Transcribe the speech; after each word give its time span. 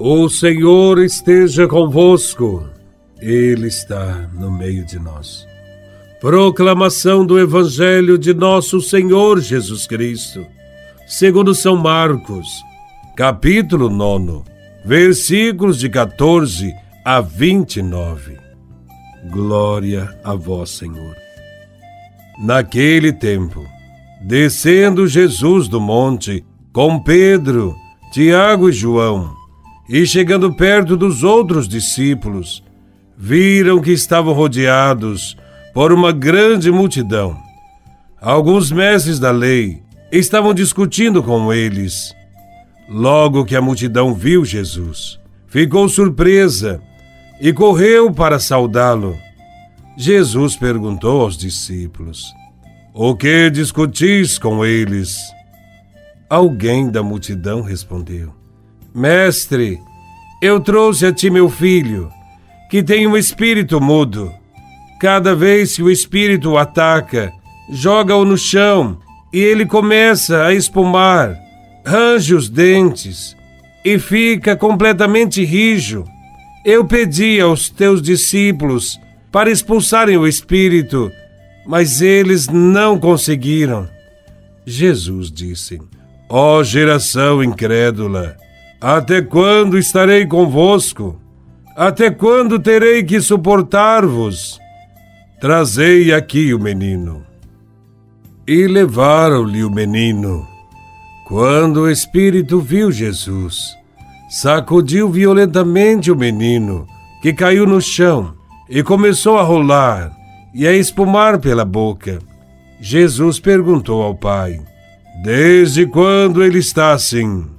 O 0.00 0.28
Senhor 0.28 1.00
esteja 1.00 1.66
convosco, 1.66 2.68
Ele 3.20 3.66
está 3.66 4.28
no 4.32 4.48
meio 4.48 4.84
de 4.84 4.96
nós. 4.96 5.44
Proclamação 6.20 7.26
do 7.26 7.36
Evangelho 7.36 8.16
de 8.16 8.32
Nosso 8.32 8.80
Senhor 8.80 9.40
Jesus 9.40 9.88
Cristo, 9.88 10.46
segundo 11.04 11.52
São 11.52 11.74
Marcos, 11.76 12.46
capítulo 13.16 13.90
9, 13.90 14.44
versículos 14.84 15.80
de 15.80 15.88
14 15.88 16.72
a 17.04 17.20
29. 17.20 18.36
Glória 19.32 20.16
a 20.22 20.32
Vós, 20.32 20.70
Senhor. 20.70 21.16
Naquele 22.38 23.12
tempo, 23.12 23.66
descendo 24.22 25.08
Jesus 25.08 25.66
do 25.66 25.80
monte 25.80 26.44
com 26.72 27.00
Pedro, 27.00 27.74
Tiago 28.12 28.68
e 28.68 28.72
João, 28.72 29.37
e 29.88 30.06
chegando 30.06 30.52
perto 30.52 30.96
dos 30.96 31.24
outros 31.24 31.66
discípulos, 31.66 32.62
viram 33.16 33.80
que 33.80 33.90
estavam 33.90 34.32
rodeados 34.34 35.36
por 35.72 35.92
uma 35.92 36.12
grande 36.12 36.70
multidão. 36.70 37.36
Alguns 38.20 38.70
mestres 38.70 39.18
da 39.18 39.30
lei 39.30 39.82
estavam 40.12 40.52
discutindo 40.52 41.22
com 41.22 41.52
eles. 41.52 42.14
Logo 42.88 43.44
que 43.44 43.56
a 43.56 43.60
multidão 43.60 44.14
viu 44.14 44.44
Jesus, 44.44 45.18
ficou 45.46 45.88
surpresa 45.88 46.80
e 47.40 47.52
correu 47.52 48.12
para 48.12 48.38
saudá-lo. 48.38 49.16
Jesus 49.96 50.56
perguntou 50.56 51.22
aos 51.22 51.36
discípulos: 51.36 52.24
O 52.94 53.14
que 53.16 53.50
discutis 53.50 54.38
com 54.38 54.64
eles? 54.64 55.16
Alguém 56.30 56.90
da 56.90 57.02
multidão 57.02 57.62
respondeu: 57.62 58.37
Mestre, 58.94 59.80
eu 60.40 60.60
trouxe 60.60 61.06
a 61.06 61.12
ti 61.12 61.30
meu 61.30 61.48
filho, 61.48 62.10
que 62.70 62.82
tem 62.82 63.06
um 63.06 63.16
espírito 63.16 63.80
mudo. 63.80 64.32
Cada 65.00 65.34
vez 65.34 65.76
que 65.76 65.82
o 65.82 65.90
espírito 65.90 66.50
o 66.50 66.58
ataca, 66.58 67.32
joga-o 67.70 68.24
no 68.24 68.36
chão 68.36 68.98
e 69.32 69.38
ele 69.38 69.66
começa 69.66 70.44
a 70.44 70.54
espumar, 70.54 71.36
range 71.84 72.34
os 72.34 72.48
dentes 72.48 73.36
e 73.84 73.98
fica 73.98 74.56
completamente 74.56 75.44
rijo. 75.44 76.04
Eu 76.64 76.84
pedi 76.84 77.40
aos 77.40 77.68
teus 77.68 78.02
discípulos 78.02 78.98
para 79.30 79.50
expulsarem 79.50 80.16
o 80.16 80.26
espírito, 80.26 81.10
mas 81.66 82.00
eles 82.00 82.48
não 82.48 82.98
conseguiram. 82.98 83.88
Jesus 84.66 85.30
disse: 85.30 85.80
Ó 86.28 86.58
oh, 86.58 86.64
geração 86.64 87.42
incrédula, 87.42 88.36
até 88.80 89.20
quando 89.20 89.76
estarei 89.76 90.24
convosco? 90.26 91.20
Até 91.76 92.10
quando 92.10 92.58
terei 92.58 93.02
que 93.02 93.20
suportar-vos? 93.20 94.58
Trazei 95.40 96.12
aqui 96.12 96.54
o 96.54 96.58
menino. 96.58 97.24
E 98.46 98.66
levaram-lhe 98.66 99.64
o 99.64 99.70
menino. 99.70 100.46
Quando 101.26 101.82
o 101.82 101.90
espírito 101.90 102.60
viu 102.60 102.90
Jesus, 102.90 103.76
sacudiu 104.28 105.08
violentamente 105.08 106.10
o 106.10 106.16
menino, 106.16 106.86
que 107.20 107.32
caiu 107.32 107.66
no 107.66 107.80
chão 107.80 108.34
e 108.68 108.82
começou 108.82 109.38
a 109.38 109.42
rolar 109.42 110.12
e 110.54 110.66
a 110.66 110.72
espumar 110.72 111.38
pela 111.38 111.64
boca. 111.64 112.18
Jesus 112.80 113.40
perguntou 113.40 114.02
ao 114.02 114.14
pai: 114.14 114.60
Desde 115.22 115.84
quando 115.84 116.42
ele 116.42 116.58
está 116.58 116.92
assim? 116.92 117.57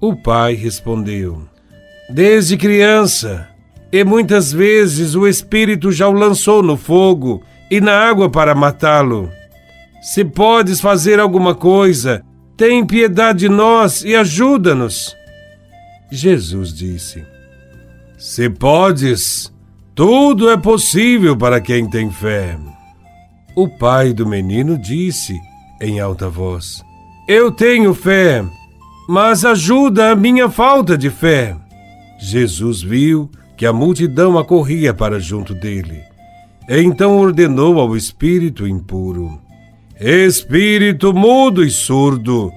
O 0.00 0.14
pai 0.14 0.54
respondeu: 0.54 1.42
Desde 2.08 2.56
criança, 2.56 3.48
e 3.92 4.04
muitas 4.04 4.52
vezes 4.52 5.14
o 5.14 5.26
espírito 5.26 5.90
já 5.90 6.08
o 6.08 6.12
lançou 6.12 6.62
no 6.62 6.76
fogo 6.76 7.42
e 7.70 7.80
na 7.80 7.92
água 7.92 8.30
para 8.30 8.54
matá-lo. 8.54 9.30
Se 10.00 10.24
podes 10.24 10.80
fazer 10.80 11.18
alguma 11.18 11.54
coisa, 11.54 12.22
tem 12.56 12.86
piedade 12.86 13.40
de 13.40 13.48
nós 13.48 14.04
e 14.04 14.14
ajuda-nos. 14.14 15.16
Jesus 16.12 16.72
disse: 16.72 17.24
Se 18.16 18.48
podes, 18.48 19.52
tudo 19.96 20.48
é 20.48 20.56
possível 20.56 21.36
para 21.36 21.60
quem 21.60 21.90
tem 21.90 22.08
fé. 22.08 22.56
O 23.56 23.68
pai 23.68 24.12
do 24.12 24.24
menino 24.24 24.78
disse 24.78 25.36
em 25.80 25.98
alta 25.98 26.28
voz: 26.28 26.84
Eu 27.26 27.50
tenho 27.50 27.92
fé 27.92 28.44
mas 29.08 29.42
ajuda 29.42 30.10
a 30.10 30.14
minha 30.14 30.50
falta 30.50 30.98
de 30.98 31.08
fé. 31.08 31.56
Jesus 32.20 32.82
viu 32.82 33.30
que 33.56 33.64
a 33.64 33.72
multidão 33.72 34.36
acorria 34.36 34.92
para 34.92 35.18
junto 35.18 35.54
dele. 35.54 36.02
Então 36.68 37.16
ordenou 37.16 37.80
ao 37.80 37.96
espírito 37.96 38.68
impuro: 38.68 39.40
Espírito 39.98 41.14
mudo 41.14 41.64
e 41.64 41.70
surdo, 41.70 42.52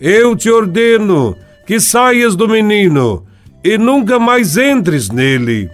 eu 0.00 0.36
te 0.36 0.48
ordeno 0.48 1.36
que 1.66 1.80
saias 1.80 2.36
do 2.36 2.48
menino 2.48 3.26
e 3.64 3.76
nunca 3.76 4.16
mais 4.16 4.56
entres 4.56 5.10
nele. 5.10 5.68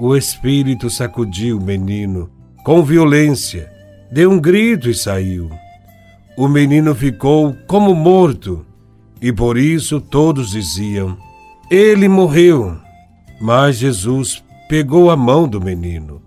O 0.00 0.16
espírito 0.16 0.88
sacudiu 0.88 1.58
o 1.58 1.62
menino 1.62 2.30
com 2.64 2.82
violência, 2.82 3.70
deu 4.10 4.30
um 4.30 4.40
grito 4.40 4.88
e 4.88 4.94
saiu. 4.94 5.50
O 6.34 6.48
menino 6.48 6.94
ficou 6.94 7.54
como 7.66 7.94
morto 7.94 8.64
e 9.20 9.32
por 9.32 9.56
isso 9.56 10.00
todos 10.00 10.50
diziam: 10.50 11.16
Ele 11.70 12.08
morreu. 12.08 12.76
Mas 13.40 13.76
Jesus 13.76 14.42
pegou 14.68 15.10
a 15.10 15.16
mão 15.16 15.48
do 15.48 15.60
menino, 15.60 16.22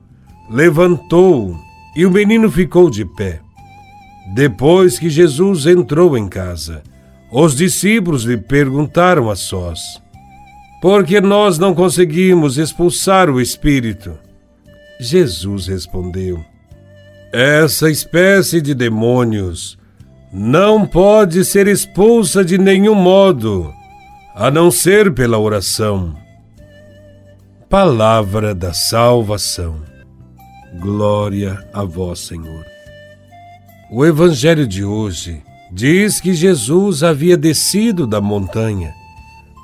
levantou-o 0.49 1.57
e 1.95 2.05
o 2.05 2.11
menino 2.11 2.51
ficou 2.51 2.89
de 2.89 3.03
pé. 3.03 3.39
Depois 4.33 4.99
que 4.99 5.09
Jesus 5.09 5.65
entrou 5.65 6.17
em 6.17 6.27
casa, 6.27 6.83
os 7.31 7.55
discípulos 7.55 8.23
lhe 8.23 8.37
perguntaram 8.37 9.29
a 9.29 9.35
sós: 9.35 9.79
Por 10.81 11.05
que 11.05 11.19
nós 11.21 11.57
não 11.57 11.73
conseguimos 11.73 12.57
expulsar 12.57 13.29
o 13.29 13.41
espírito? 13.41 14.17
Jesus 14.99 15.67
respondeu: 15.67 16.43
Essa 17.31 17.89
espécie 17.89 18.61
de 18.61 18.73
demônios 18.73 19.77
não 20.31 20.85
pode 20.85 21.45
ser 21.45 21.67
expulsa 21.67 22.43
de 22.43 22.57
nenhum 22.57 22.95
modo, 22.95 23.73
a 24.35 24.51
não 24.51 24.69
ser 24.69 25.13
pela 25.13 25.37
oração. 25.37 26.15
Palavra 27.69 28.53
da 28.53 28.73
salvação. 28.73 29.81
Glória 30.79 31.57
a 31.73 31.83
vós, 31.83 32.19
Senhor. 32.19 32.65
O 33.89 34.05
Evangelho 34.05 34.67
de 34.67 34.83
hoje 34.83 35.41
diz 35.71 36.19
que 36.19 36.33
Jesus 36.33 37.03
havia 37.03 37.37
descido 37.37 38.05
da 38.05 38.21
montanha 38.21 38.93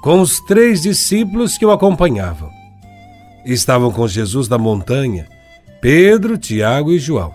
com 0.01 0.19
os 0.19 0.39
três 0.41 0.81
discípulos 0.81 1.57
que 1.57 1.65
o 1.65 1.71
acompanhavam. 1.71 2.49
Estavam 3.45 3.91
com 3.91 4.07
Jesus 4.07 4.47
na 4.47 4.57
montanha 4.57 5.27
Pedro, 5.81 6.37
Tiago 6.37 6.91
e 6.91 6.99
João. 6.99 7.33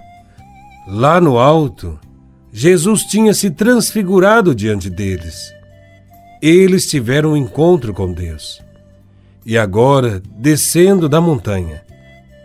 Lá 0.87 1.21
no 1.21 1.39
alto, 1.39 1.99
Jesus 2.61 3.05
tinha 3.05 3.33
se 3.35 3.53
transfigurado 3.53 4.53
diante 4.53 4.91
deles. 4.91 5.55
Eles 6.43 6.91
tiveram 6.91 7.35
um 7.35 7.37
encontro 7.37 7.95
com 7.95 8.13
Deus. 8.13 8.61
E 9.47 9.57
agora, 9.57 10.21
descendo 10.37 11.09
da 11.09 11.21
montanha, 11.21 11.85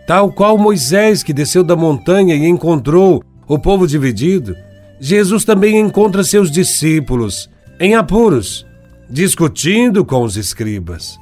tal 0.06 0.30
qual 0.30 0.56
Moisés 0.56 1.24
que 1.24 1.32
desceu 1.32 1.64
da 1.64 1.74
montanha 1.74 2.36
e 2.36 2.46
encontrou 2.46 3.24
o 3.48 3.58
povo 3.58 3.88
dividido, 3.88 4.54
Jesus 5.00 5.44
também 5.44 5.80
encontra 5.80 6.22
seus 6.22 6.48
discípulos 6.48 7.50
em 7.80 7.96
apuros, 7.96 8.64
discutindo 9.10 10.04
com 10.04 10.22
os 10.22 10.36
escribas. 10.36 11.18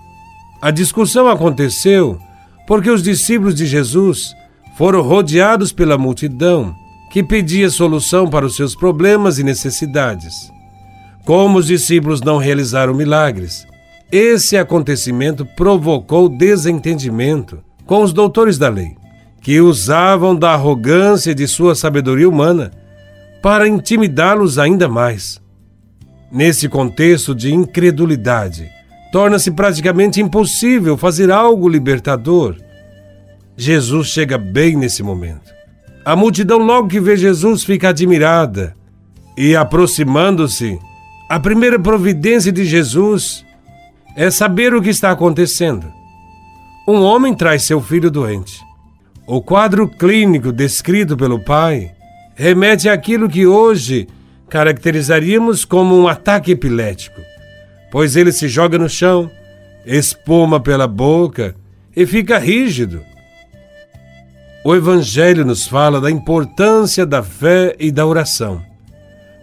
A 0.61 0.70
discussão 0.70 1.28
aconteceu 1.28 2.19
porque 2.66 2.90
os 2.90 3.02
discípulos 3.02 3.55
de 3.55 3.64
Jesus 3.64 4.34
foram 4.76 5.00
rodeados 5.00 5.72
pela 5.72 5.96
multidão 5.96 6.76
que 7.12 7.23
pedia 7.23 7.69
solução 7.69 8.26
para 8.26 8.47
os 8.47 8.56
seus 8.56 8.75
problemas 8.75 9.38
e 9.38 9.44
necessidades. 9.44 10.50
Como 11.26 11.59
os 11.59 11.67
discípulos 11.67 12.23
não 12.23 12.38
realizaram 12.38 12.94
milagres, 12.94 13.67
esse 14.11 14.56
acontecimento 14.56 15.44
provocou 15.44 16.26
desentendimento 16.26 17.62
com 17.85 18.03
os 18.03 18.14
doutores 18.14 18.56
da 18.56 18.70
lei, 18.70 18.97
que 19.43 19.61
usavam 19.61 20.35
da 20.35 20.53
arrogância 20.53 21.35
de 21.35 21.47
sua 21.47 21.75
sabedoria 21.75 22.26
humana 22.26 22.70
para 23.43 23.69
intimidá-los 23.69 24.59
ainda 24.59 24.88
mais. 24.88 25.38
Nesse 26.31 26.67
contexto 26.67 27.35
de 27.35 27.53
incredulidade, 27.53 28.70
torna-se 29.12 29.50
praticamente 29.50 30.19
impossível 30.19 30.97
fazer 30.97 31.31
algo 31.31 31.69
libertador. 31.69 32.56
Jesus 33.55 34.09
chega 34.09 34.38
bem 34.38 34.76
nesse 34.76 35.03
momento 35.03 35.62
a 36.04 36.16
multidão, 36.16 36.58
logo 36.58 36.88
que 36.88 37.00
vê 37.00 37.16
Jesus, 37.16 37.62
fica 37.62 37.90
admirada 37.90 38.75
e, 39.37 39.54
aproximando-se, 39.54 40.78
a 41.28 41.38
primeira 41.38 41.78
providência 41.78 42.52
de 42.52 42.64
Jesus 42.64 43.44
é 44.16 44.31
saber 44.31 44.75
o 44.75 44.82
que 44.82 44.90
está 44.90 45.10
acontecendo. 45.10 45.87
Um 46.87 47.00
homem 47.02 47.34
traz 47.34 47.62
seu 47.62 47.81
filho 47.81 48.10
doente. 48.10 48.60
O 49.26 49.40
quadro 49.40 49.88
clínico 49.88 50.52
descrito 50.52 51.16
pelo 51.16 51.38
pai 51.38 51.93
remete 52.34 52.88
àquilo 52.88 53.28
que 53.28 53.46
hoje 53.46 54.08
caracterizaríamos 54.49 55.64
como 55.64 55.96
um 55.96 56.08
ataque 56.08 56.50
epilético, 56.50 57.20
pois 57.90 58.16
ele 58.16 58.32
se 58.32 58.49
joga 58.49 58.76
no 58.76 58.88
chão, 58.88 59.31
espuma 59.87 60.60
pela 60.60 60.87
boca 60.87 61.54
e 61.96 62.04
fica 62.04 62.38
rígido. 62.38 63.02
O 64.64 64.76
Evangelho 64.76 65.44
nos 65.44 65.67
fala 65.67 66.00
da 66.00 66.09
importância 66.09 67.05
da 67.05 67.20
fé 67.20 67.75
e 67.81 67.91
da 67.91 68.06
oração, 68.06 68.62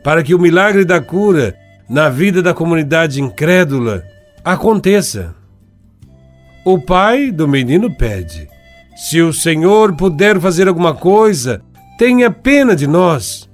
para 0.01 0.23
que 0.23 0.33
o 0.33 0.39
milagre 0.39 0.85
da 0.85 1.01
cura 1.01 1.57
na 1.89 2.07
vida 2.07 2.41
da 2.41 2.53
comunidade 2.53 3.21
incrédula 3.21 4.01
aconteça. 4.45 5.35
O 6.63 6.79
pai 6.79 7.31
do 7.31 7.49
menino 7.49 7.93
pede: 7.93 8.47
Se 8.95 9.21
o 9.21 9.33
Senhor 9.33 9.93
puder 9.93 10.39
fazer 10.39 10.69
alguma 10.69 10.93
coisa, 10.93 11.61
tenha 11.97 12.31
pena 12.31 12.73
de 12.73 12.87
nós. 12.87 13.49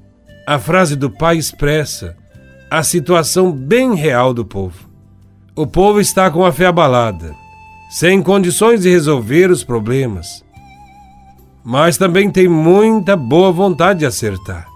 A 0.45 0.59
frase 0.59 0.95
do 0.95 1.09
pai 1.09 1.37
expressa 1.37 2.15
a 2.69 2.83
situação 2.83 3.51
bem 3.51 3.95
real 3.95 4.35
do 4.35 4.45
povo. 4.45 4.87
O 5.55 5.65
povo 5.65 5.99
está 5.99 6.29
com 6.29 6.45
a 6.45 6.51
fé 6.51 6.67
abalada, 6.67 7.33
sem 7.89 8.21
condições 8.21 8.81
de 8.81 8.91
resolver 8.91 9.49
os 9.49 9.63
problemas, 9.63 10.44
mas 11.65 11.97
também 11.97 12.29
tem 12.29 12.47
muita 12.47 13.15
boa 13.15 13.51
vontade 13.51 13.99
de 13.99 14.05
acertar. 14.05 14.67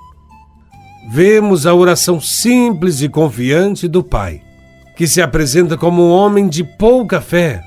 Vemos 1.12 1.68
a 1.68 1.74
oração 1.74 2.20
simples 2.20 3.02
e 3.02 3.08
confiante 3.08 3.88
do 3.88 4.04
pai 4.04 4.42
que 5.00 5.08
se 5.08 5.22
apresenta 5.22 5.78
como 5.78 6.04
um 6.04 6.12
homem 6.12 6.50
de 6.50 6.62
pouca 6.62 7.22
fé, 7.22 7.64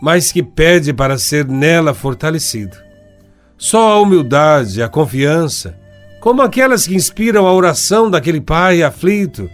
mas 0.00 0.32
que 0.32 0.42
pede 0.42 0.94
para 0.94 1.18
ser 1.18 1.46
nela 1.46 1.92
fortalecido. 1.92 2.74
Só 3.58 3.92
a 3.92 4.00
humildade, 4.00 4.82
a 4.82 4.88
confiança, 4.88 5.78
como 6.22 6.40
aquelas 6.40 6.86
que 6.86 6.94
inspiram 6.94 7.46
a 7.46 7.52
oração 7.52 8.10
daquele 8.10 8.40
pai 8.40 8.82
aflito, 8.82 9.50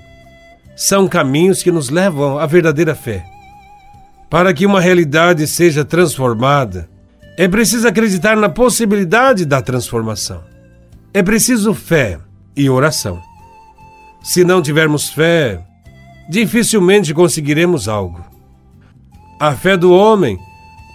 são 0.77 1.09
caminhos 1.09 1.65
que 1.65 1.73
nos 1.73 1.91
levam 1.91 2.39
à 2.39 2.47
verdadeira 2.47 2.95
fé. 2.95 3.25
Para 4.31 4.55
que 4.55 4.65
uma 4.65 4.81
realidade 4.81 5.49
seja 5.49 5.85
transformada, 5.85 6.89
é 7.37 7.47
preciso 7.47 7.87
acreditar 7.87 8.37
na 8.37 8.49
possibilidade 8.49 9.45
da 9.45 9.61
transformação. 9.61 10.43
É 11.13 11.23
preciso 11.23 11.75
fé 11.75 12.19
e 12.57 12.71
oração. 12.71 13.21
Se 14.23 14.43
não 14.43 14.63
tivermos 14.63 15.11
fé, 15.11 15.63
dificilmente 16.29 17.13
conseguiremos 17.13 17.89
algo. 17.89 18.25
A 19.39 19.53
fé 19.55 19.77
do 19.77 19.93
homem, 19.93 20.39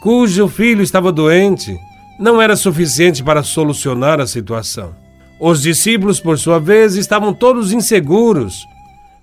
cujo 0.02 0.48
filho 0.48 0.82
estava 0.82 1.12
doente, 1.12 1.78
não 2.20 2.42
era 2.42 2.56
suficiente 2.56 3.24
para 3.24 3.44
solucionar 3.44 4.20
a 4.20 4.26
situação. 4.26 4.96
Os 5.40 5.62
discípulos, 5.62 6.20
por 6.20 6.38
sua 6.38 6.60
vez, 6.60 6.96
estavam 6.96 7.34
todos 7.34 7.72
inseguros 7.72 8.66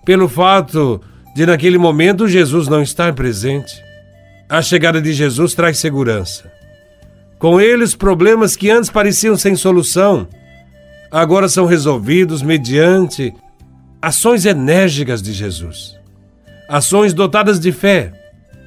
pelo 0.05 0.29
fato 0.29 1.01
de, 1.35 1.45
naquele 1.47 1.79
momento, 1.79 2.27
Jesus 2.27 2.67
não 2.69 2.81
estar 2.81 3.13
presente. 3.13 3.83
A 4.49 4.63
chegada 4.63 5.03
de 5.03 5.13
Jesus 5.13 5.53
traz 5.53 5.79
segurança. 5.79 6.58
Com 7.39 7.61
ele, 7.61 7.85
os 7.85 7.95
problemas 7.95 8.57
que 8.57 8.71
antes 8.71 8.91
pareciam 8.91 9.37
sem 9.37 9.55
solução, 9.55 10.27
agora 11.11 11.49
são 11.49 11.67
resolvidos 11.67 12.43
mediante 12.43 13.33
ações 14.03 14.45
enérgicas 14.45 15.23
de 15.23 15.33
Jesus 15.33 15.99
ações 16.69 17.15
dotadas 17.15 17.59
de 17.59 17.73
fé. 17.73 18.13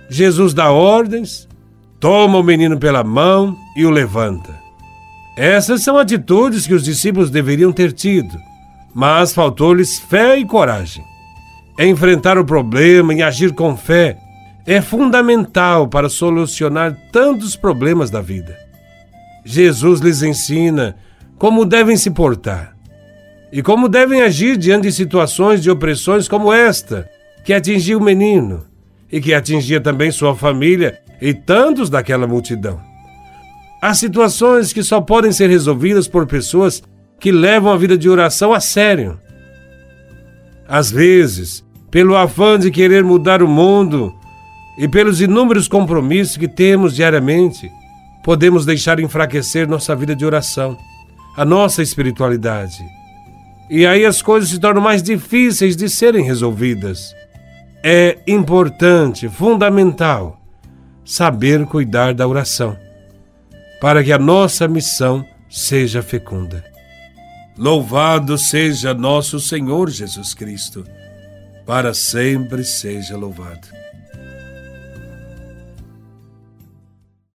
Jesus 0.09 0.53
dá 0.53 0.71
ordens, 0.71 1.47
toma 2.00 2.39
o 2.39 2.44
menino 2.44 2.77
pela 2.77 3.03
mão 3.03 3.56
e 3.77 3.85
o 3.85 3.91
levanta. 3.91 4.59
Essas 5.38 5.83
são 5.83 5.97
atitudes 5.97 6.65
que 6.65 6.73
os 6.73 6.83
discípulos 6.83 7.29
deveriam 7.29 7.71
ter 7.71 7.94
tido, 7.94 8.35
mas 8.94 9.33
faltou-lhes 9.33 10.00
fé 10.00 10.38
e 10.38 10.45
coragem. 10.45 11.03
Enfrentar 11.79 12.38
o 12.38 12.44
problema 12.44 13.13
e 13.13 13.21
agir 13.21 13.53
com 13.53 13.77
fé 13.77 14.18
é 14.65 14.81
fundamental 14.81 15.88
para 15.88 16.09
solucionar 16.09 16.95
tantos 17.12 17.56
problemas 17.56 18.09
da 18.09 18.21
vida. 18.21 18.57
Jesus 19.43 19.99
lhes 19.99 20.21
ensina 20.21 20.95
como 21.38 21.65
devem 21.65 21.97
se 21.97 22.11
portar 22.11 22.75
e 23.51 23.61
como 23.61 23.89
devem 23.89 24.21
agir 24.21 24.57
diante 24.57 24.83
de 24.83 24.93
situações 24.93 25.61
de 25.61 25.69
opressões 25.69 26.27
como 26.27 26.53
esta, 26.53 27.09
que 27.43 27.53
atingia 27.53 27.97
o 27.97 28.03
menino 28.03 28.65
e 29.11 29.19
que 29.19 29.33
atingia 29.33 29.81
também 29.81 30.11
sua 30.11 30.35
família 30.35 30.99
e 31.21 31.33
tantos 31.33 31.89
daquela 31.89 32.25
multidão. 32.25 32.79
Há 33.81 33.93
situações 33.93 34.71
que 34.71 34.83
só 34.83 35.01
podem 35.01 35.31
ser 35.31 35.49
resolvidas 35.49 36.07
por 36.07 36.25
pessoas 36.27 36.81
que 37.19 37.31
levam 37.31 37.73
a 37.73 37.77
vida 37.77 37.97
de 37.97 38.09
oração 38.09 38.53
a 38.53 38.59
sério. 38.59 39.19
Às 40.67 40.89
vezes, 40.89 41.65
pelo 41.89 42.15
afã 42.15 42.57
de 42.57 42.71
querer 42.71 43.03
mudar 43.03 43.44
o 43.44 43.47
mundo 43.47 44.13
e 44.77 44.87
pelos 44.87 45.19
inúmeros 45.19 45.67
compromissos 45.67 46.37
que 46.37 46.47
temos 46.47 46.95
diariamente, 46.95 47.69
podemos 48.23 48.65
deixar 48.65 49.00
enfraquecer 49.00 49.68
nossa 49.68 49.95
vida 49.95 50.15
de 50.15 50.25
oração, 50.25 50.77
a 51.35 51.45
nossa 51.45 51.81
espiritualidade. 51.81 52.83
E 53.69 53.85
aí 53.85 54.06
as 54.06 54.21
coisas 54.21 54.50
se 54.50 54.59
tornam 54.59 54.81
mais 54.81 55.01
difíceis 55.01 55.75
de 55.75 55.89
serem 55.89 56.23
resolvidas. 56.23 57.15
É 57.83 58.19
importante, 58.27 59.29
fundamental, 59.29 60.39
saber 61.06 61.65
cuidar 61.65 62.13
da 62.13 62.27
oração, 62.27 62.77
para 63.79 64.03
que 64.03 64.12
a 64.12 64.19
nossa 64.19 64.68
missão 64.68 65.25
seja 65.50 66.01
fecunda. 66.01 66.63
Louvado 67.57 68.38
seja 68.38 68.94
nosso 68.94 69.39
Senhor 69.39 69.89
Jesus 69.89 70.33
Cristo, 70.33 70.85
para 71.65 71.94
sempre 71.94 72.63
seja 72.63 73.18
louvado. 73.18 73.81